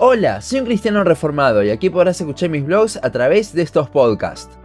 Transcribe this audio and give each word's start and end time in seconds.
Hola, 0.00 0.40
soy 0.40 0.60
un 0.60 0.66
cristiano 0.66 1.02
reformado 1.02 1.64
y 1.64 1.70
aquí 1.70 1.90
podrás 1.90 2.20
escuchar 2.20 2.50
mis 2.50 2.64
blogs 2.64 3.00
a 3.02 3.10
través 3.10 3.52
de 3.52 3.62
estos 3.62 3.90
podcasts. 3.90 4.56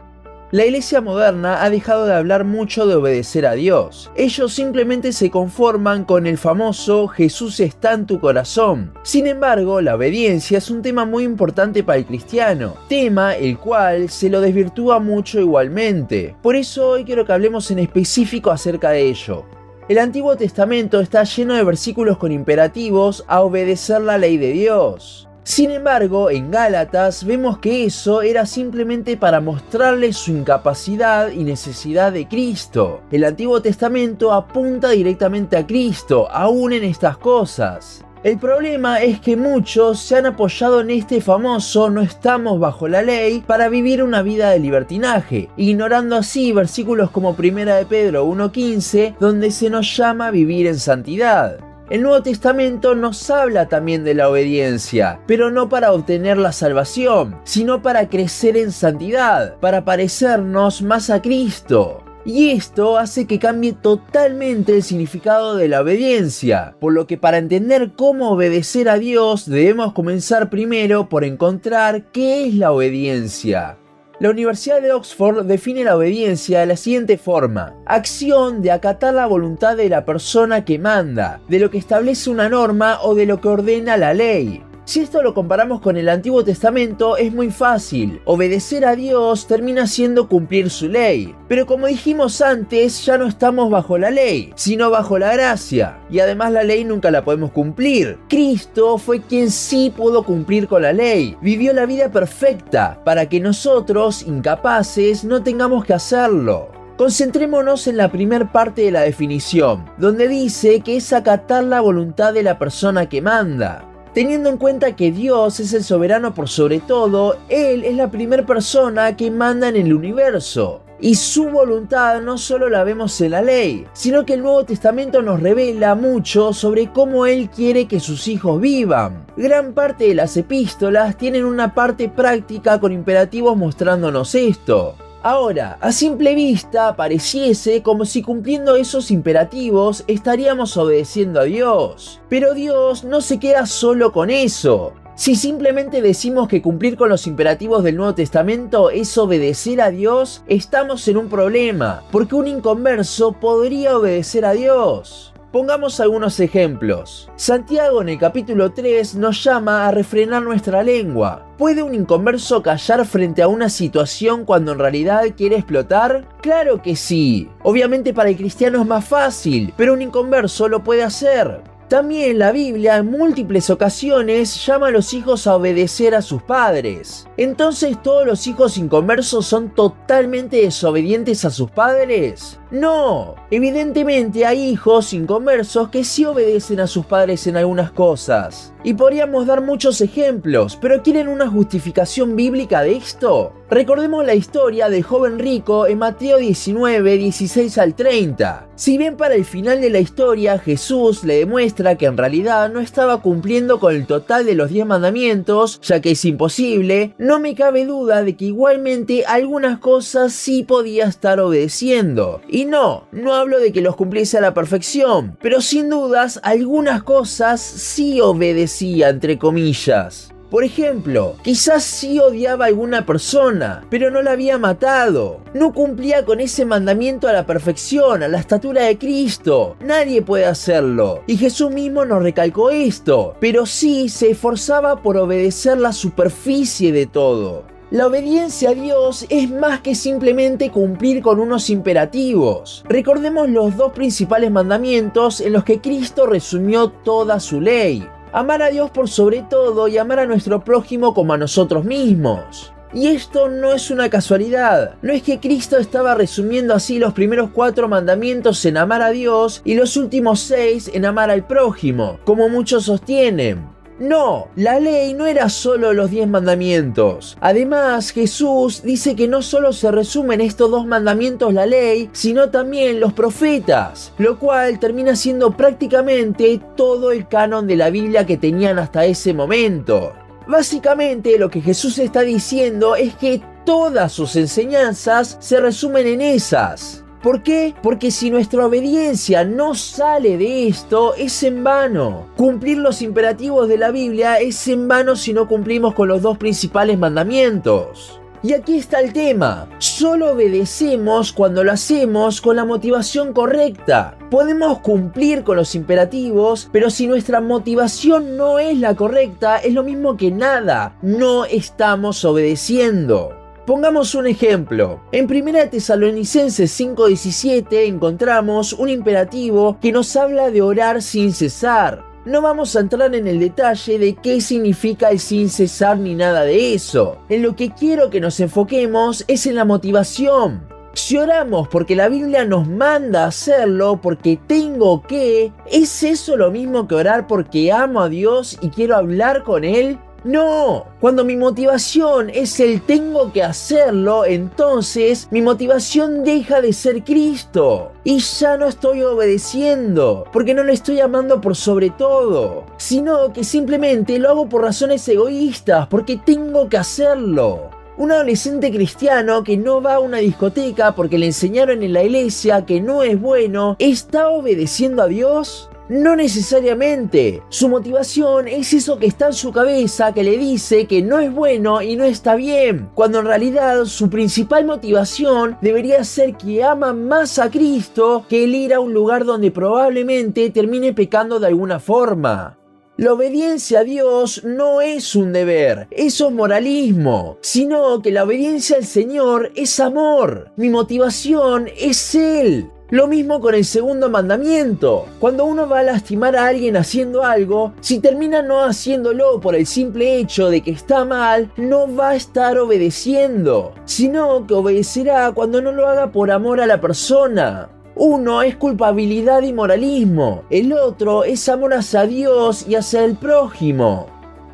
La 0.51 0.63
iglesia 0.63 1.01
moderna 1.01 1.63
ha 1.63 1.71
dejado 1.71 2.05
de 2.05 2.13
hablar 2.13 2.43
mucho 2.43 2.85
de 2.85 2.93
obedecer 2.93 3.47
a 3.47 3.53
Dios. 3.53 4.11
Ellos 4.15 4.53
simplemente 4.53 5.11
se 5.11 5.31
conforman 5.31 6.05
con 6.05 6.27
el 6.27 6.37
famoso 6.37 7.07
Jesús 7.07 7.59
está 7.61 7.93
en 7.93 8.05
tu 8.05 8.19
corazón. 8.19 8.93
Sin 9.01 9.25
embargo, 9.25 9.81
la 9.81 9.95
obediencia 9.95 10.59
es 10.59 10.69
un 10.69 10.83
tema 10.83 11.03
muy 11.03 11.23
importante 11.23 11.83
para 11.83 11.97
el 11.97 12.05
cristiano, 12.05 12.75
tema 12.87 13.35
el 13.35 13.57
cual 13.57 14.09
se 14.09 14.29
lo 14.29 14.39
desvirtúa 14.39 14.99
mucho 14.99 15.39
igualmente. 15.39 16.35
Por 16.43 16.55
eso 16.55 16.89
hoy 16.89 17.05
quiero 17.05 17.25
que 17.25 17.33
hablemos 17.33 17.71
en 17.71 17.79
específico 17.79 18.51
acerca 18.51 18.91
de 18.91 19.01
ello. 19.01 19.45
El 19.89 19.97
Antiguo 19.97 20.37
Testamento 20.37 21.01
está 21.01 21.25
lleno 21.25 21.55
de 21.55 21.63
versículos 21.63 22.17
con 22.17 22.31
imperativos 22.31 23.25
a 23.27 23.41
obedecer 23.41 23.99
la 23.99 24.17
ley 24.17 24.37
de 24.37 24.53
Dios. 24.53 25.27
Sin 25.43 25.71
embargo, 25.71 26.29
en 26.29 26.51
Gálatas 26.51 27.25
vemos 27.25 27.57
que 27.57 27.83
eso 27.83 28.21
era 28.21 28.45
simplemente 28.45 29.17
para 29.17 29.41
mostrarles 29.41 30.15
su 30.15 30.31
incapacidad 30.31 31.31
y 31.31 31.43
necesidad 31.43 32.13
de 32.13 32.29
Cristo. 32.29 33.01
El 33.11 33.25
Antiguo 33.25 33.61
Testamento 33.61 34.31
apunta 34.31 34.91
directamente 34.91 35.57
a 35.57 35.67
Cristo, 35.67 36.29
aún 36.31 36.71
en 36.71 36.85
estas 36.85 37.17
cosas. 37.17 38.05
El 38.23 38.37
problema 38.37 39.01
es 39.01 39.19
que 39.19 39.35
muchos 39.35 39.99
se 39.99 40.15
han 40.15 40.25
apoyado 40.25 40.79
en 40.79 40.91
este 40.91 41.19
famoso 41.19 41.89
no 41.89 41.99
estamos 41.99 42.57
bajo 42.57 42.87
la 42.87 43.01
ley 43.01 43.43
para 43.45 43.67
vivir 43.67 44.01
una 44.01 44.21
vida 44.21 44.51
de 44.51 44.59
libertinaje, 44.59 45.49
ignorando 45.57 46.15
así 46.15 46.53
versículos 46.53 47.11
como 47.11 47.35
1 47.37 47.65
de 47.75 47.85
Pedro 47.85 48.25
1.15 48.25 49.17
donde 49.19 49.51
se 49.51 49.69
nos 49.69 49.97
llama 49.97 50.31
vivir 50.31 50.67
en 50.67 50.79
santidad. 50.79 51.57
El 51.89 52.03
Nuevo 52.03 52.23
Testamento 52.23 52.95
nos 52.95 53.29
habla 53.29 53.67
también 53.67 54.05
de 54.05 54.13
la 54.13 54.29
obediencia, 54.29 55.19
pero 55.27 55.51
no 55.51 55.67
para 55.67 55.91
obtener 55.91 56.37
la 56.37 56.53
salvación, 56.53 57.41
sino 57.43 57.81
para 57.81 58.07
crecer 58.07 58.55
en 58.55 58.71
santidad, 58.71 59.57
para 59.57 59.83
parecernos 59.83 60.81
más 60.81 61.09
a 61.09 61.21
Cristo. 61.21 62.02
Y 62.25 62.51
esto 62.51 62.97
hace 62.97 63.27
que 63.27 63.37
cambie 63.37 63.73
totalmente 63.73 64.75
el 64.75 64.83
significado 64.83 65.55
de 65.55 65.67
la 65.67 65.81
obediencia, 65.81 66.75
por 66.79 66.93
lo 66.93 67.05
que 67.05 67.17
para 67.17 67.37
entender 67.37 67.91
cómo 67.97 68.31
obedecer 68.31 68.87
a 68.87 68.97
Dios 68.97 69.45
debemos 69.49 69.91
comenzar 69.91 70.49
primero 70.49 71.09
por 71.09 71.25
encontrar 71.25 72.11
qué 72.11 72.47
es 72.47 72.55
la 72.55 72.71
obediencia. 72.71 73.77
La 74.19 74.29
Universidad 74.29 74.81
de 74.81 74.93
Oxford 74.93 75.43
define 75.43 75.83
la 75.83 75.97
obediencia 75.97 76.61
de 76.61 76.67
la 76.67 76.77
siguiente 76.77 77.17
forma. 77.17 77.75
Acción 77.85 78.61
de 78.61 78.71
acatar 78.71 79.13
la 79.13 79.25
voluntad 79.25 79.75
de 79.75 79.89
la 79.89 80.05
persona 80.05 80.63
que 80.63 80.79
manda, 80.79 81.41
de 81.49 81.59
lo 81.59 81.69
que 81.69 81.77
establece 81.77 82.29
una 82.29 82.47
norma 82.47 82.99
o 83.01 83.15
de 83.15 83.25
lo 83.25 83.41
que 83.41 83.49
ordena 83.49 83.97
la 83.97 84.13
ley. 84.13 84.63
Si 84.85 84.99
esto 84.99 85.23
lo 85.23 85.33
comparamos 85.33 85.79
con 85.79 85.95
el 85.95 86.09
Antiguo 86.09 86.43
Testamento 86.43 87.15
es 87.15 87.33
muy 87.33 87.51
fácil. 87.51 88.21
Obedecer 88.25 88.83
a 88.83 88.97
Dios 88.97 89.47
termina 89.47 89.87
siendo 89.87 90.27
cumplir 90.27 90.69
su 90.69 90.89
ley. 90.89 91.33
Pero 91.47 91.65
como 91.65 91.87
dijimos 91.87 92.41
antes, 92.41 93.05
ya 93.05 93.17
no 93.17 93.25
estamos 93.27 93.71
bajo 93.71 93.97
la 93.97 94.11
ley, 94.11 94.51
sino 94.55 94.89
bajo 94.89 95.17
la 95.17 95.31
gracia. 95.33 95.99
Y 96.09 96.19
además 96.19 96.51
la 96.51 96.63
ley 96.63 96.83
nunca 96.83 97.11
la 97.11 97.23
podemos 97.23 97.51
cumplir. 97.51 98.19
Cristo 98.27 98.97
fue 98.97 99.21
quien 99.21 99.51
sí 99.51 99.93
pudo 99.95 100.23
cumplir 100.23 100.67
con 100.67 100.81
la 100.81 100.91
ley. 100.91 101.37
Vivió 101.41 101.71
la 101.71 101.85
vida 101.85 102.11
perfecta 102.11 103.01
para 103.05 103.29
que 103.29 103.39
nosotros, 103.39 104.23
incapaces, 104.23 105.23
no 105.23 105.43
tengamos 105.43 105.85
que 105.85 105.93
hacerlo. 105.93 106.67
Concentrémonos 106.97 107.87
en 107.87 107.95
la 107.95 108.11
primer 108.11 108.51
parte 108.51 108.81
de 108.81 108.91
la 108.91 109.01
definición, 109.01 109.85
donde 109.97 110.27
dice 110.27 110.81
que 110.81 110.97
es 110.97 111.13
acatar 111.13 111.63
la 111.63 111.79
voluntad 111.79 112.33
de 112.33 112.43
la 112.43 112.59
persona 112.59 113.07
que 113.07 113.21
manda. 113.21 113.89
Teniendo 114.13 114.49
en 114.49 114.57
cuenta 114.57 114.95
que 114.95 115.11
Dios 115.11 115.59
es 115.59 115.73
el 115.73 115.83
soberano 115.83 116.35
por 116.35 116.47
sobre 116.47 116.79
todo, 116.79 117.37
Él 117.49 117.83
es 117.83 117.95
la 117.95 118.11
primera 118.11 118.45
persona 118.45 119.17
que 119.17 119.31
manda 119.31 119.69
en 119.69 119.75
el 119.75 119.91
universo. 119.91 120.81
Y 120.99 121.15
su 121.15 121.49
voluntad 121.49 122.21
no 122.21 122.37
solo 122.37 122.69
la 122.69 122.83
vemos 122.83 123.19
en 123.21 123.31
la 123.31 123.41
ley, 123.41 123.87
sino 123.93 124.23
que 124.23 124.35
el 124.35 124.43
Nuevo 124.43 124.65
Testamento 124.65 125.23
nos 125.23 125.41
revela 125.41 125.95
mucho 125.95 126.53
sobre 126.53 126.91
cómo 126.91 127.25
Él 127.25 127.49
quiere 127.49 127.87
que 127.87 127.99
sus 127.99 128.27
hijos 128.27 128.61
vivan. 128.61 129.25
Gran 129.35 129.73
parte 129.73 130.07
de 130.07 130.15
las 130.15 130.37
epístolas 130.37 131.17
tienen 131.17 131.43
una 131.43 131.73
parte 131.73 132.07
práctica 132.07 132.79
con 132.79 132.91
imperativos 132.91 133.57
mostrándonos 133.57 134.35
esto. 134.35 134.95
Ahora, 135.25 135.77
a 135.79 135.93
simple 135.93 136.35
vista 136.35 136.97
pareciese 136.97 137.81
como 137.81 138.03
si 138.03 138.21
cumpliendo 138.21 138.75
esos 138.75 139.09
imperativos 139.09 140.03
estaríamos 140.07 140.75
obedeciendo 140.75 141.39
a 141.39 141.43
Dios. 141.45 142.19
Pero 142.27 142.53
Dios 142.53 143.05
no 143.05 143.21
se 143.21 143.39
queda 143.39 143.65
solo 143.65 144.11
con 144.11 144.29
eso. 144.29 144.91
Si 145.15 145.35
simplemente 145.35 146.01
decimos 146.01 146.49
que 146.49 146.61
cumplir 146.61 146.97
con 146.97 147.07
los 147.07 147.25
imperativos 147.25 147.83
del 147.83 147.95
Nuevo 147.95 148.15
Testamento 148.15 148.89
es 148.89 149.17
obedecer 149.17 149.79
a 149.79 149.91
Dios, 149.91 150.43
estamos 150.47 151.07
en 151.07 151.15
un 151.15 151.29
problema, 151.29 152.03
porque 152.11 152.35
un 152.35 152.47
inconverso 152.47 153.31
podría 153.31 153.95
obedecer 153.95 154.43
a 154.43 154.51
Dios. 154.51 155.32
Pongamos 155.53 155.99
algunos 155.99 156.39
ejemplos. 156.39 157.29
Santiago 157.35 158.01
en 158.01 158.09
el 158.09 158.17
capítulo 158.17 158.71
3 158.73 159.13
nos 159.13 159.43
llama 159.43 159.87
a 159.87 159.91
refrenar 159.91 160.41
nuestra 160.41 160.81
lengua. 160.81 161.45
¿Puede 161.59 161.83
un 161.83 161.93
inconverso 161.93 162.63
callar 162.63 163.05
frente 163.05 163.43
a 163.43 163.47
una 163.47 163.69
situación 163.69 164.45
cuando 164.45 164.71
en 164.71 164.79
realidad 164.79 165.25
quiere 165.37 165.57
explotar? 165.57 166.27
Claro 166.41 166.81
que 166.81 166.95
sí. 166.95 167.51
Obviamente 167.61 168.15
para 168.15 168.29
el 168.29 168.35
cristiano 168.35 168.81
es 168.81 168.87
más 168.87 169.05
fácil, 169.05 169.71
pero 169.77 169.93
un 169.93 170.01
inconverso 170.01 170.67
lo 170.67 170.83
puede 170.83 171.03
hacer. 171.03 171.61
También 171.93 172.39
la 172.39 172.51
Biblia 172.51 172.97
en 172.97 173.11
múltiples 173.11 173.69
ocasiones 173.69 174.65
llama 174.65 174.87
a 174.87 174.89
los 174.89 175.13
hijos 175.13 175.45
a 175.45 175.55
obedecer 175.55 176.15
a 176.15 176.23
sus 176.23 176.41
padres. 176.41 177.27
Entonces 177.37 178.01
todos 178.01 178.25
los 178.25 178.47
hijos 178.47 178.79
inconversos 178.79 179.45
son 179.45 179.69
totalmente 179.69 180.57
desobedientes 180.57 181.45
a 181.45 181.51
sus 181.51 181.69
padres. 181.69 182.59
No, 182.71 183.35
evidentemente 183.51 184.43
hay 184.43 184.69
hijos 184.69 185.13
inconversos 185.13 185.89
que 185.89 186.03
sí 186.03 186.25
obedecen 186.25 186.79
a 186.79 186.87
sus 186.87 187.05
padres 187.05 187.45
en 187.45 187.57
algunas 187.57 187.91
cosas. 187.91 188.72
Y 188.85 188.95
podríamos 188.95 189.47
dar 189.47 189.61
muchos 189.61 190.01
ejemplos, 190.01 190.77
pero 190.81 191.01
¿quieren 191.01 191.29
una 191.29 191.47
justificación 191.47 192.35
bíblica 192.35 192.81
de 192.81 192.97
esto? 192.97 193.53
Recordemos 193.69 194.25
la 194.25 194.35
historia 194.35 194.89
del 194.89 195.03
joven 195.03 195.39
rico 195.39 195.87
en 195.87 195.99
Mateo 195.99 196.37
19, 196.37 197.17
16 197.17 197.77
al 197.77 197.95
30. 197.95 198.67
Si 198.75 198.97
bien 198.97 199.15
para 199.15 199.35
el 199.35 199.45
final 199.45 199.79
de 199.79 199.89
la 199.89 199.99
historia 199.99 200.59
Jesús 200.59 201.23
le 201.23 201.37
demuestra 201.37 201.97
que 201.97 202.05
en 202.05 202.17
realidad 202.17 202.69
no 202.69 202.81
estaba 202.81 203.21
cumpliendo 203.21 203.79
con 203.79 203.95
el 203.95 204.05
total 204.05 204.45
de 204.45 204.55
los 204.55 204.69
10 204.69 204.85
mandamientos, 204.85 205.79
ya 205.81 206.01
que 206.01 206.11
es 206.11 206.25
imposible, 206.25 207.15
no 207.17 207.39
me 207.39 207.55
cabe 207.55 207.85
duda 207.85 208.21
de 208.21 208.35
que 208.35 208.45
igualmente 208.45 209.25
algunas 209.25 209.79
cosas 209.79 210.33
sí 210.33 210.63
podía 210.63 211.05
estar 211.05 211.39
obedeciendo. 211.39 212.41
Y 212.49 212.65
no, 212.65 213.07
no 213.13 213.33
hablo 213.33 213.59
de 213.59 213.71
que 213.71 213.81
los 213.81 213.95
cumpliese 213.95 214.37
a 214.37 214.41
la 214.41 214.53
perfección, 214.53 215.37
pero 215.41 215.61
sin 215.61 215.89
dudas 215.89 216.39
algunas 216.43 217.01
cosas 217.03 217.61
sí 217.61 218.19
obedecía 218.19 218.72
entre 218.81 219.37
comillas. 219.37 220.33
Por 220.53 220.63
ejemplo, 220.63 221.35
quizás 221.41 221.83
sí 221.83 222.19
odiaba 222.19 222.65
a 222.65 222.67
alguna 222.67 223.07
persona, 223.07 223.87
pero 223.89 224.11
no 224.11 224.21
la 224.21 224.33
había 224.33 224.59
matado. 224.59 225.39
No 225.55 225.73
cumplía 225.73 226.25
con 226.25 226.39
ese 226.39 226.63
mandamiento 226.63 227.27
a 227.27 227.33
la 227.33 227.47
perfección, 227.47 228.21
a 228.21 228.27
la 228.27 228.37
estatura 228.37 228.83
de 228.83 228.99
Cristo. 228.99 229.75
Nadie 229.83 230.21
puede 230.21 230.45
hacerlo. 230.45 231.23
Y 231.25 231.37
Jesús 231.37 231.71
mismo 231.71 232.05
nos 232.05 232.21
recalcó 232.21 232.69
esto, 232.69 233.35
pero 233.39 233.65
sí 233.65 234.09
se 234.09 234.29
esforzaba 234.29 235.01
por 235.01 235.17
obedecer 235.17 235.79
la 235.79 235.91
superficie 235.91 236.91
de 236.91 237.07
todo. 237.07 237.63
La 237.89 238.05
obediencia 238.05 238.69
a 238.69 238.73
Dios 238.75 239.25
es 239.29 239.49
más 239.49 239.81
que 239.81 239.95
simplemente 239.95 240.69
cumplir 240.69 241.23
con 241.23 241.39
unos 241.39 241.71
imperativos. 241.71 242.83
Recordemos 242.87 243.49
los 243.49 243.75
dos 243.75 243.91
principales 243.93 244.51
mandamientos 244.51 245.41
en 245.41 245.53
los 245.53 245.63
que 245.63 245.81
Cristo 245.81 246.27
resumió 246.27 246.89
toda 246.89 247.39
su 247.39 247.59
ley 247.59 248.07
amar 248.33 248.61
a 248.61 248.69
Dios 248.69 248.91
por 248.91 249.07
sobre 249.07 249.43
todo 249.43 249.87
y 249.87 249.97
amar 249.97 250.19
a 250.19 250.25
nuestro 250.25 250.63
prójimo 250.63 251.13
como 251.13 251.33
a 251.33 251.37
nosotros 251.37 251.85
mismos. 251.85 252.73
Y 252.93 253.07
esto 253.07 253.49
no 253.49 253.73
es 253.73 253.89
una 253.89 254.09
casualidad, 254.09 254.95
no 255.01 255.13
es 255.13 255.23
que 255.23 255.39
Cristo 255.39 255.77
estaba 255.77 256.13
resumiendo 256.13 256.75
así 256.75 256.99
los 256.99 257.13
primeros 257.13 257.49
cuatro 257.51 257.87
mandamientos 257.87 258.63
en 258.65 258.77
amar 258.77 259.01
a 259.01 259.09
Dios 259.09 259.61
y 259.65 259.73
los 259.73 259.97
últimos 259.97 260.41
seis 260.41 260.91
en 260.93 261.05
amar 261.05 261.31
al 261.31 261.47
prójimo, 261.47 262.19
como 262.23 262.49
muchos 262.49 262.85
sostienen. 262.85 263.72
No, 263.99 264.47
la 264.55 264.79
ley 264.79 265.13
no 265.13 265.27
era 265.27 265.49
solo 265.49 265.93
los 265.93 266.09
diez 266.09 266.27
mandamientos. 266.27 267.37
Además, 267.39 268.11
Jesús 268.11 268.81
dice 268.81 269.15
que 269.15 269.27
no 269.27 269.41
solo 269.41 269.71
se 269.71 269.91
resumen 269.91 270.41
estos 270.41 270.71
dos 270.71 270.85
mandamientos 270.85 271.53
la 271.53 271.65
ley, 271.65 272.09
sino 272.11 272.49
también 272.49 272.99
los 272.99 273.13
profetas, 273.13 274.11
lo 274.17 274.39
cual 274.39 274.79
termina 274.79 275.15
siendo 275.15 275.55
prácticamente 275.55 276.59
todo 276.75 277.11
el 277.11 277.27
canon 277.27 277.67
de 277.67 277.75
la 277.75 277.91
Biblia 277.91 278.25
que 278.25 278.37
tenían 278.37 278.79
hasta 278.79 279.05
ese 279.05 279.33
momento. 279.33 280.13
Básicamente 280.47 281.37
lo 281.37 281.49
que 281.49 281.61
Jesús 281.61 281.99
está 281.99 282.21
diciendo 282.21 282.95
es 282.95 283.15
que 283.15 283.41
todas 283.65 284.11
sus 284.11 284.35
enseñanzas 284.35 285.37
se 285.39 285.59
resumen 285.59 286.07
en 286.07 286.21
esas. 286.21 287.02
¿Por 287.23 287.41
qué? 287.41 287.73
Porque 287.81 288.11
si 288.11 288.29
nuestra 288.29 288.65
obediencia 288.65 289.45
no 289.45 289.75
sale 289.75 290.37
de 290.37 290.67
esto, 290.67 291.15
es 291.15 291.41
en 291.43 291.63
vano. 291.63 292.27
Cumplir 292.35 292.79
los 292.79 293.01
imperativos 293.01 293.69
de 293.69 293.77
la 293.77 293.91
Biblia 293.91 294.35
es 294.35 294.67
en 294.67 294.89
vano 294.89 295.15
si 295.15 295.31
no 295.31 295.47
cumplimos 295.47 295.93
con 295.93 296.09
los 296.09 296.21
dos 296.21 296.37
principales 296.37 296.99
mandamientos. 296.99 298.19
Y 298.43 298.51
aquí 298.51 298.77
está 298.77 298.99
el 298.99 299.13
tema. 299.13 299.69
Solo 299.77 300.33
obedecemos 300.33 301.31
cuando 301.31 301.63
lo 301.63 301.71
hacemos 301.71 302.41
con 302.41 302.57
la 302.57 302.65
motivación 302.65 303.31
correcta. 303.31 304.17
Podemos 304.29 304.79
cumplir 304.79 305.45
con 305.45 305.55
los 305.55 305.75
imperativos, 305.75 306.67
pero 306.73 306.89
si 306.89 307.07
nuestra 307.07 307.39
motivación 307.39 308.35
no 308.35 308.59
es 308.59 308.77
la 308.79 308.95
correcta, 308.95 309.59
es 309.59 309.73
lo 309.73 309.83
mismo 309.83 310.17
que 310.17 310.29
nada. 310.29 310.97
No 311.01 311.45
estamos 311.45 312.25
obedeciendo. 312.25 313.42
Pongamos 313.65 314.13
un 314.13 314.27
ejemplo. 314.27 314.99
En 315.13 315.25
1 315.25 315.69
Tesalonicenses 315.69 316.69
5:17 316.69 317.85
encontramos 317.85 318.73
un 318.73 318.89
imperativo 318.89 319.77
que 319.79 319.93
nos 319.93 320.17
habla 320.17 320.49
de 320.49 320.61
orar 320.61 321.01
sin 321.01 321.31
cesar. 321.31 322.03
No 322.25 322.41
vamos 322.41 322.75
a 322.75 322.81
entrar 322.81 323.15
en 323.15 323.25
el 323.25 323.39
detalle 323.39 323.97
de 323.99 324.15
qué 324.15 324.41
significa 324.41 325.11
el 325.11 325.19
sin 325.19 325.49
cesar 325.49 325.97
ni 325.97 326.13
nada 326.13 326.43
de 326.43 326.73
eso. 326.73 327.19
En 327.29 327.41
lo 327.41 327.55
que 327.55 327.69
quiero 327.69 328.09
que 328.09 328.19
nos 328.19 328.41
enfoquemos 328.41 329.23
es 329.29 329.47
en 329.47 329.55
la 329.55 329.63
motivación. 329.63 330.67
Si 330.91 331.17
oramos 331.17 331.69
porque 331.69 331.95
la 331.95 332.09
Biblia 332.09 332.43
nos 332.43 332.67
manda 332.67 333.23
a 333.23 333.27
hacerlo, 333.27 333.99
porque 334.01 334.37
tengo 334.45 335.03
que, 335.03 335.53
¿es 335.71 336.03
eso 336.03 336.35
lo 336.35 336.51
mismo 336.51 336.85
que 336.85 336.95
orar 336.95 337.27
porque 337.27 337.71
amo 337.71 338.01
a 338.01 338.09
Dios 338.09 338.59
y 338.61 338.69
quiero 338.69 338.97
hablar 338.97 339.43
con 339.43 339.63
Él? 339.63 339.99
No, 340.23 340.85
cuando 341.01 341.25
mi 341.25 341.35
motivación 341.35 342.29
es 342.29 342.57
el 342.61 342.81
tengo 342.81 343.33
que 343.33 343.43
hacerlo, 343.43 344.23
entonces 344.23 345.27
mi 345.31 345.41
motivación 345.41 346.23
deja 346.23 346.61
de 346.61 346.71
ser 346.71 347.03
Cristo. 347.03 347.91
Y 348.05 348.19
ya 348.19 348.55
no 348.55 348.67
estoy 348.67 349.01
obedeciendo, 349.01 350.23
porque 350.31 350.53
no 350.53 350.63
le 350.63 350.71
estoy 350.71 351.01
amando 351.01 351.41
por 351.41 351.57
sobre 351.57 351.89
todo, 351.89 352.63
sino 352.77 353.33
que 353.33 353.43
simplemente 353.43 354.17
lo 354.17 354.29
hago 354.29 354.47
por 354.47 354.61
razones 354.61 355.05
egoístas, 355.09 355.87
porque 355.87 356.15
tengo 356.15 356.69
que 356.69 356.77
hacerlo. 356.77 357.69
Un 357.97 358.13
adolescente 358.13 358.71
cristiano 358.71 359.43
que 359.43 359.57
no 359.57 359.81
va 359.81 359.95
a 359.95 359.99
una 359.99 360.17
discoteca 360.17 360.95
porque 360.95 361.17
le 361.17 361.27
enseñaron 361.27 361.83
en 361.83 361.91
la 361.91 362.01
iglesia 362.01 362.65
que 362.65 362.79
no 362.79 363.03
es 363.03 363.19
bueno, 363.19 363.75
¿está 363.77 364.29
obedeciendo 364.29 365.03
a 365.03 365.07
Dios? 365.07 365.69
No 365.93 366.15
necesariamente. 366.15 367.43
Su 367.49 367.69
motivación 367.69 368.47
es 368.47 368.73
eso 368.73 368.97
que 368.97 369.05
está 369.05 369.27
en 369.27 369.33
su 369.33 369.51
cabeza 369.51 370.11
que 370.11 370.23
le 370.23 370.39
dice 370.39 370.87
que 370.87 371.03
no 371.03 371.19
es 371.19 371.31
bueno 371.31 371.83
y 371.83 371.95
no 371.95 372.03
está 372.03 372.33
bien, 372.33 372.89
cuando 372.95 373.19
en 373.19 373.25
realidad 373.25 373.85
su 373.85 374.09
principal 374.09 374.65
motivación 374.65 375.55
debería 375.61 376.03
ser 376.03 376.35
que 376.35 376.63
ama 376.63 376.93
más 376.93 377.37
a 377.37 377.51
Cristo 377.51 378.25
que 378.27 378.45
el 378.45 378.55
ir 378.55 378.73
a 378.73 378.79
un 378.79 378.91
lugar 378.91 379.23
donde 379.23 379.51
probablemente 379.51 380.49
termine 380.49 380.93
pecando 380.93 381.39
de 381.39 381.45
alguna 381.45 381.79
forma. 381.79 382.57
La 382.97 383.13
obediencia 383.13 383.81
a 383.81 383.83
Dios 383.83 384.43
no 384.43 384.81
es 384.81 385.15
un 385.15 385.31
deber, 385.31 385.87
eso 385.91 386.29
es 386.29 386.33
moralismo, 386.33 387.37
sino 387.41 388.01
que 388.01 388.09
la 388.09 388.23
obediencia 388.23 388.77
al 388.77 388.85
Señor 388.85 389.51
es 389.55 389.79
amor. 389.79 390.51
Mi 390.55 390.71
motivación 390.71 391.69
es 391.77 392.15
Él. 392.15 392.71
Lo 392.93 393.07
mismo 393.07 393.39
con 393.39 393.55
el 393.55 393.65
segundo 393.65 394.07
mandamiento. 394.07 395.07
Cuando 395.19 395.45
uno 395.45 395.67
va 395.67 395.79
a 395.79 395.83
lastimar 395.83 396.35
a 396.35 396.45
alguien 396.45 396.77
haciendo 396.77 397.23
algo, 397.23 397.73
si 397.81 397.97
termina 397.97 398.43
no 398.43 398.63
haciéndolo 398.63 399.41
por 399.41 399.55
el 399.55 399.65
simple 399.65 400.19
hecho 400.19 400.51
de 400.51 400.61
que 400.61 400.69
está 400.69 401.03
mal, 401.03 401.51
no 401.57 401.91
va 401.95 402.09
a 402.09 402.15
estar 402.15 402.55
obedeciendo, 402.59 403.73
sino 403.85 404.45
que 404.45 404.53
obedecerá 404.53 405.31
cuando 405.31 405.59
no 405.59 405.71
lo 405.71 405.87
haga 405.87 406.11
por 406.11 406.29
amor 406.29 406.61
a 406.61 406.67
la 406.67 406.79
persona. 406.79 407.67
Uno 407.95 408.43
es 408.43 408.57
culpabilidad 408.57 409.41
y 409.41 409.53
moralismo, 409.53 410.43
el 410.51 410.71
otro 410.71 411.23
es 411.23 411.49
amor 411.49 411.73
hacia 411.73 412.05
Dios 412.05 412.67
y 412.67 412.75
hacia 412.75 413.03
el 413.05 413.15
prójimo. 413.15 414.12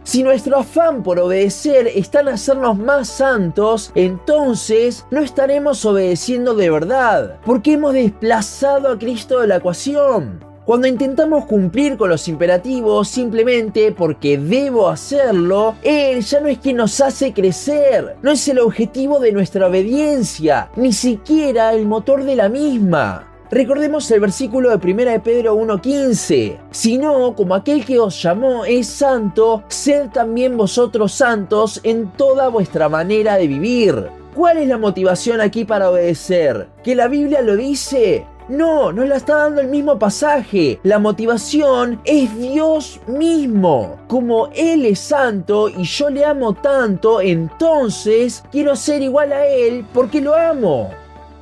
Si 0.09 0.23
nuestro 0.23 0.57
afán 0.57 1.03
por 1.03 1.19
obedecer 1.19 1.85
está 1.85 2.21
en 2.21 2.29
hacernos 2.29 2.75
más 2.79 3.07
santos, 3.07 3.91
entonces 3.93 5.05
no 5.11 5.21
estaremos 5.21 5.85
obedeciendo 5.85 6.55
de 6.55 6.71
verdad, 6.71 7.37
porque 7.45 7.73
hemos 7.73 7.93
desplazado 7.93 8.89
a 8.89 8.97
Cristo 8.97 9.39
de 9.39 9.45
la 9.45 9.57
ecuación. 9.57 10.43
Cuando 10.65 10.87
intentamos 10.87 11.45
cumplir 11.45 11.95
con 11.95 12.09
los 12.09 12.27
imperativos 12.27 13.07
simplemente 13.07 13.91
porque 13.91 14.39
debo 14.39 14.87
hacerlo, 14.87 15.75
Él 15.83 16.21
ya 16.21 16.39
no 16.39 16.47
es 16.47 16.57
quien 16.57 16.77
nos 16.77 16.99
hace 17.01 17.31
crecer, 17.31 18.15
no 18.23 18.31
es 18.31 18.47
el 18.47 18.57
objetivo 18.57 19.19
de 19.19 19.31
nuestra 19.31 19.67
obediencia, 19.67 20.71
ni 20.75 20.91
siquiera 20.91 21.71
el 21.71 21.85
motor 21.85 22.23
de 22.23 22.35
la 22.35 22.49
misma. 22.49 23.29
Recordemos 23.51 24.11
el 24.11 24.19
versículo 24.19 24.69
de 24.69 24.91
1 24.91 25.11
de 25.11 25.19
Pedro 25.19 25.55
1.15. 25.55 26.59
Sino, 26.69 27.33
como 27.35 27.55
aquel 27.55 27.83
que 27.83 27.99
os 27.99 28.21
llamó 28.21 28.63
es 28.63 28.85
santo, 28.85 29.63
sed 29.69 30.09
también 30.09 30.55
vosotros 30.55 31.13
santos 31.13 31.79
en 31.83 32.11
toda 32.11 32.49
vuestra 32.49 32.89
manera 32.89 33.37
de 33.37 33.47
vivir. 33.47 34.07
¿Cuál 34.35 34.59
es 34.59 34.67
la 34.67 34.77
motivación 34.77 35.41
aquí 35.41 35.65
para 35.65 35.89
obedecer? 35.89 36.67
¿Que 36.83 36.93
la 36.93 37.07
Biblia 37.07 37.41
lo 37.41 37.57
dice? 37.57 38.27
No, 38.49 38.91
nos 38.91 39.07
la 39.07 39.17
está 39.17 39.37
dando 39.37 39.61
el 39.61 39.67
mismo 39.67 39.97
pasaje. 39.97 40.79
La 40.83 40.99
motivación 40.99 41.99
es 42.05 42.35
Dios 42.37 43.01
mismo. 43.07 43.97
Como 44.07 44.49
Él 44.53 44.85
es 44.85 44.99
santo 44.99 45.69
y 45.69 45.83
yo 45.83 46.11
le 46.11 46.23
amo 46.23 46.53
tanto, 46.53 47.19
entonces 47.19 48.43
quiero 48.51 48.75
ser 48.75 49.01
igual 49.01 49.33
a 49.33 49.47
Él 49.47 49.85
porque 49.91 50.21
lo 50.21 50.35
amo. 50.35 50.91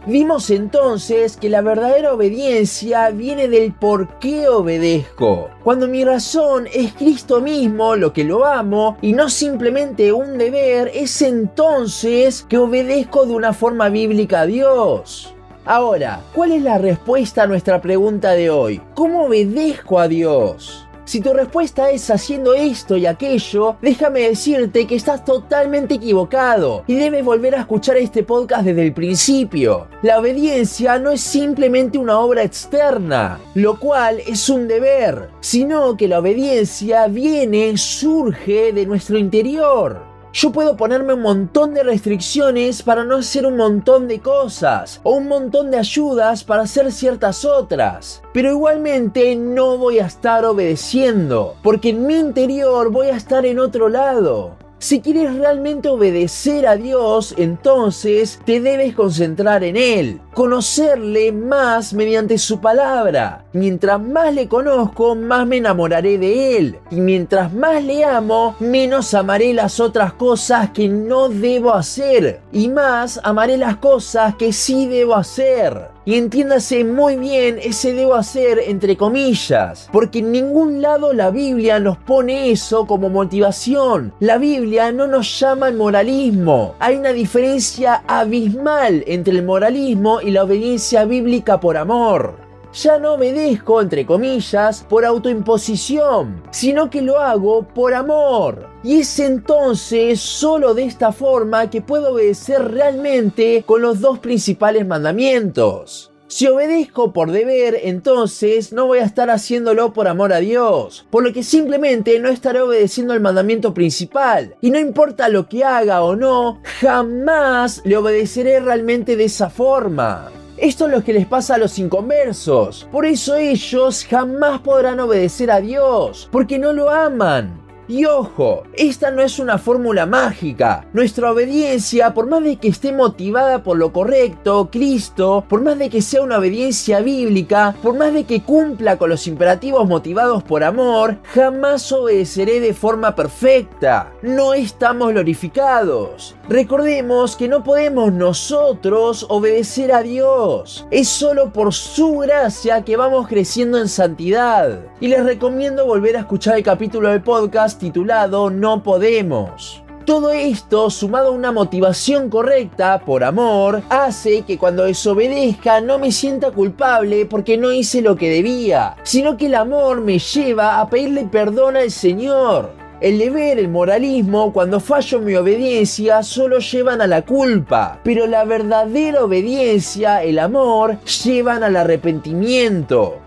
Vimos 0.06 0.50
entonces 0.52 1.36
que 1.36 1.50
la 1.50 1.62
verdadera 1.62 2.14
obediencia 2.14 3.10
viene 3.10 3.48
del 3.48 3.74
por 3.74 4.20
qué 4.20 4.48
obedezco. 4.48 5.50
Cuando 5.64 5.88
mi 5.88 6.06
razón 6.06 6.68
es 6.74 6.94
Cristo 6.94 7.42
mismo, 7.42 7.96
lo 7.96 8.14
que 8.14 8.24
lo 8.24 8.46
amo, 8.46 8.98
y 9.02 9.14
no 9.14 9.30
simplemente 9.30 10.14
un 10.14 10.38
deber, 10.38 10.92
es 10.94 11.22
entonces 11.22 12.46
que 12.48 12.58
obedezco 12.58 13.26
de 13.26 13.34
una 13.34 13.52
forma 13.52 13.90
bíblica 13.90 14.42
a 14.42 14.46
Dios. 14.46 15.34
Ahora, 15.66 16.22
¿cuál 16.34 16.54
es 16.54 16.62
la 16.62 16.78
respuesta 16.78 17.44
a 17.44 17.48
nuestra 17.48 17.82
pregunta 17.82 18.32
de 18.32 18.50
hoy? 18.50 18.82
¿Cómo 18.94 19.26
obedezco 19.26 20.00
a 20.00 20.08
Dios? 20.08 20.87
Si 21.08 21.22
tu 21.22 21.32
respuesta 21.32 21.90
es 21.90 22.10
haciendo 22.10 22.54
esto 22.54 22.98
y 22.98 23.06
aquello, 23.06 23.78
déjame 23.82 24.28
decirte 24.28 24.86
que 24.86 24.96
estás 24.96 25.24
totalmente 25.24 25.94
equivocado 25.94 26.84
y 26.86 26.96
debes 26.96 27.24
volver 27.24 27.56
a 27.56 27.62
escuchar 27.62 27.96
este 27.96 28.24
podcast 28.24 28.66
desde 28.66 28.84
el 28.84 28.94
principio. 28.94 29.88
La 30.02 30.20
obediencia 30.20 31.00
no 31.00 31.12
es 31.12 31.22
simplemente 31.22 31.98
una 31.98 32.20
obra 32.20 32.44
externa, 32.44 33.40
lo 33.56 33.80
cual 33.80 34.20
es 34.28 34.50
un 34.50 34.68
deber, 34.68 35.30
sino 35.40 35.96
que 35.96 36.10
la 36.10 36.20
obediencia 36.20 37.08
viene, 37.08 37.78
surge 37.78 38.74
de 38.74 38.86
nuestro 38.86 39.18
interior. 39.18 40.07
Yo 40.40 40.52
puedo 40.52 40.78
ponerme 40.78 41.16
un 41.16 41.24
montón 41.24 41.74
de 41.74 41.82
restricciones 41.82 42.84
para 42.84 43.04
no 43.04 43.16
hacer 43.16 43.48
un 43.48 43.58
montón 43.58 44.08
de 44.08 44.20
cosas 44.20 45.02
o 45.02 45.16
un 45.16 45.28
montón 45.28 45.72
de 45.72 45.80
ayudas 45.80 46.44
para 46.44 46.62
hacer 46.62 46.92
ciertas 46.92 47.44
otras. 47.44 48.22
Pero 48.34 48.52
igualmente 48.52 49.36
no 49.36 49.80
voy 49.80 49.98
a 49.98 50.06
estar 50.06 50.46
obedeciendo, 50.46 51.56
porque 51.64 51.90
en 51.90 52.06
mi 52.06 52.18
interior 52.18 52.92
voy 52.92 53.08
a 53.08 53.16
estar 53.16 53.48
en 53.48 53.58
otro 53.58 53.90
lado. 53.90 54.67
Si 54.80 55.02
quieres 55.02 55.34
realmente 55.36 55.90
obedecer 55.90 56.68
a 56.68 56.76
Dios, 56.76 57.34
entonces 57.38 58.40
te 58.46 58.62
debes 58.62 58.94
concentrar 58.94 59.64
en 59.64 59.76
Él, 59.76 60.22
conocerle 60.36 61.32
más 61.32 61.96
mediante 61.96 62.38
su 62.38 62.62
palabra. 62.62 63.44
Mientras 63.54 64.00
más 64.00 64.36
le 64.36 64.48
conozco, 64.48 65.16
más 65.16 65.48
me 65.48 65.58
enamoraré 65.58 66.20
de 66.20 66.58
Él. 66.58 66.80
Y 66.92 66.98
mientras 66.98 67.52
más 67.52 67.84
le 67.84 68.06
amo, 68.06 68.56
menos 68.60 69.16
amaré 69.16 69.52
las 69.52 69.80
otras 69.80 70.14
cosas 70.14 70.70
que 70.70 70.88
no 70.88 71.28
debo 71.28 71.74
hacer. 71.74 72.42
Y 72.52 72.68
más 72.68 73.20
amaré 73.24 73.58
las 73.58 73.78
cosas 73.78 74.36
que 74.36 74.54
sí 74.54 74.88
debo 74.88 75.16
hacer. 75.16 75.97
Y 76.08 76.16
entiéndase 76.16 76.86
muy 76.86 77.18
bien 77.18 77.60
ese 77.62 77.92
debo 77.92 78.16
hacer 78.16 78.60
entre 78.66 78.96
comillas, 78.96 79.90
porque 79.92 80.20
en 80.20 80.32
ningún 80.32 80.82
lado 80.82 81.12
la 81.12 81.32
Biblia 81.32 81.82
nos 81.82 81.98
pone 81.98 82.50
eso 82.50 82.88
como 82.88 83.10
motivación. 83.10 84.14
La 84.22 84.38
Biblia 84.38 84.94
no 84.94 85.06
nos 85.06 85.38
llama 85.38 85.66
al 85.66 85.76
moralismo. 85.76 86.76
Hay 86.80 86.96
una 86.96 87.12
diferencia 87.12 88.04
abismal 88.08 89.04
entre 89.06 89.34
el 89.34 89.44
moralismo 89.44 90.22
y 90.22 90.32
la 90.32 90.46
obediencia 90.46 91.04
bíblica 91.04 91.60
por 91.60 91.76
amor 91.76 92.47
ya 92.78 93.00
no 93.00 93.14
obedezco, 93.14 93.82
entre 93.82 94.06
comillas, 94.06 94.86
por 94.88 95.04
autoimposición, 95.04 96.44
sino 96.52 96.90
que 96.90 97.02
lo 97.02 97.20
hago 97.20 97.68
por 97.68 97.94
amor. 97.94 98.70
Y 98.84 99.00
es 99.00 99.20
entonces 99.20 100.20
solo 100.20 100.74
de 100.74 100.84
esta 100.84 101.12
forma 101.12 101.70
que 101.70 101.82
puedo 101.82 102.14
obedecer 102.14 102.72
realmente 102.72 103.64
con 103.66 103.82
los 103.82 104.00
dos 104.00 104.20
principales 104.20 104.86
mandamientos. 104.86 106.12
Si 106.30 106.46
obedezco 106.46 107.14
por 107.14 107.32
deber, 107.32 107.80
entonces 107.84 108.74
no 108.74 108.86
voy 108.86 109.00
a 109.00 109.06
estar 109.06 109.30
haciéndolo 109.30 109.94
por 109.94 110.10
amor 110.10 110.34
a 110.34 110.40
Dios, 110.40 111.08
por 111.10 111.24
lo 111.24 111.32
que 111.32 111.42
simplemente 111.42 112.20
no 112.20 112.28
estaré 112.28 112.60
obedeciendo 112.60 113.14
el 113.14 113.22
mandamiento 113.22 113.74
principal. 113.74 114.56
Y 114.60 114.70
no 114.70 114.78
importa 114.78 115.30
lo 115.30 115.48
que 115.48 115.64
haga 115.64 116.04
o 116.04 116.18
no, 116.18 116.62
jamás 116.82 117.82
le 117.86 117.96
obedeceré 117.96 118.60
realmente 118.60 119.16
de 119.16 119.24
esa 119.24 119.50
forma. 119.50 120.30
Esto 120.58 120.86
es 120.88 120.92
lo 120.92 121.04
que 121.04 121.14
les 121.14 121.28
pasa 121.28 121.56
a 121.56 121.58
los 121.60 121.78
inconversos. 121.78 122.88
Por 122.92 123.06
eso 123.06 123.36
ellos 123.36 124.04
jamás 124.04 124.60
podrán 124.62 125.00
obedecer 125.00 125.52
a 125.52 125.62
Dios, 125.62 126.28
porque 126.32 126.58
no 126.58 126.74
lo 126.74 126.90
aman. 126.90 127.67
Y 127.90 128.04
ojo, 128.04 128.64
esta 128.74 129.12
no 129.12 129.22
es 129.22 129.40
una 129.40 129.58
fórmula 129.58 130.06
mágica. 130.06 130.86
Nuestra 130.92 131.32
obediencia, 131.32 132.14
por 132.14 132.28
más 132.28 132.44
de 132.44 132.58
que 132.58 132.68
esté 132.68 132.92
motivada 132.92 133.64
por 133.64 133.78
lo 133.78 133.94
correcto, 133.94 134.68
Cristo, 134.70 135.46
por 135.48 135.62
más 135.62 135.80
de 135.80 135.90
que 135.90 136.02
sea 136.02 136.22
una 136.22 136.40
obediencia 136.40 137.00
bíblica, 137.00 137.76
por 137.82 137.96
más 137.96 138.14
de 138.14 138.26
que 138.26 138.44
cumpla 138.44 138.98
con 138.98 139.10
los 139.10 139.26
imperativos 139.26 139.88
motivados 139.88 140.44
por 140.44 140.66
amor, 140.66 141.16
jamás 141.34 141.90
obedeceré 141.94 142.60
de 142.60 142.74
forma 142.74 143.16
perfecta. 143.16 144.12
No 144.22 144.54
estamos 144.54 145.12
glorificados. 145.12 146.36
Recordemos 146.50 147.38
que 147.38 147.48
no 147.48 147.64
podemos 147.64 148.12
nosotros 148.12 149.26
obedecer 149.30 149.94
a 149.94 150.04
Dios. 150.04 150.86
Es 150.92 151.08
solo 151.08 151.54
por 151.54 151.74
su 151.74 152.18
gracia 152.18 152.84
que 152.84 152.98
vamos 152.98 153.30
creciendo 153.30 153.78
en 153.78 153.88
santidad. 153.88 154.80
Y 155.00 155.08
les 155.08 155.24
recomiendo 155.24 155.86
volver 155.86 156.18
a 156.18 156.22
escuchar 156.22 156.58
el 156.58 156.64
capítulo 156.64 157.10
del 157.10 157.22
podcast 157.22 157.77
titulado 157.78 158.50
No 158.50 158.84
Podemos. 158.84 159.84
Todo 160.08 160.32
esto, 160.32 160.90
sumado 160.90 161.28
a 161.28 161.32
una 161.32 161.52
motivación 161.52 162.30
correcta 162.30 163.00
por 163.00 163.26
amor, 163.26 163.82
hace 163.90 164.44
que 164.44 164.58
cuando 164.58 164.86
desobedezca 164.86 165.82
no 165.82 166.00
me 166.00 166.14
sienta 166.14 166.52
culpable 166.52 167.26
porque 167.26 167.58
no 167.58 167.74
hice 167.74 168.02
lo 168.02 168.16
que 168.16 168.30
debía, 168.30 168.96
sino 169.04 169.36
que 169.36 169.48
el 169.48 169.56
amor 169.56 170.00
me 170.00 170.18
lleva 170.18 170.80
a 170.80 170.90
pedirle 170.90 171.26
perdón 171.26 171.76
al 171.76 171.92
Señor. 171.92 172.72
El 173.02 173.20
deber, 173.20 173.60
el 173.60 173.68
moralismo, 173.68 174.54
cuando 174.54 174.80
fallo 174.80 175.20
mi 175.20 175.36
obediencia, 175.36 176.24
solo 176.24 176.60
llevan 176.60 177.02
a 177.02 177.08
la 177.08 177.24
culpa, 177.24 178.00
pero 178.04 178.26
la 178.28 178.44
verdadera 178.44 179.26
obediencia, 179.26 180.24
el 180.24 180.40
amor, 180.40 180.98
llevan 181.04 181.64
al 181.64 181.76
arrepentimiento. 181.76 183.27